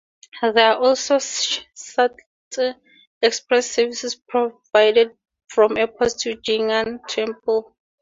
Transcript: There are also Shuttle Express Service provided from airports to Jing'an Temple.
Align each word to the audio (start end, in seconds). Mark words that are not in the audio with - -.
There 0.41 0.71
are 0.71 0.79
also 0.81 1.19
Shuttle 1.19 2.17
Express 3.21 3.69
Service 3.69 4.15
provided 4.15 5.15
from 5.47 5.77
airports 5.77 6.15
to 6.23 6.37
Jing'an 6.37 7.05
Temple. 7.07 7.75